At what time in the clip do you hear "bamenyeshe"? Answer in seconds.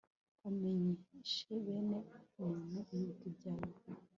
0.41-1.51